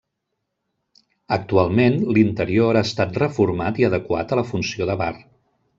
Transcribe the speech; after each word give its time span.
Actualment 1.37 1.99
l'interior 2.17 2.81
ha 2.81 2.85
estat 2.91 3.21
reformat 3.25 3.83
i 3.85 3.91
adequat 3.91 4.33
a 4.37 4.43
la 4.43 4.49
funció 4.55 4.93
de 4.95 4.99
bar. 5.05 5.15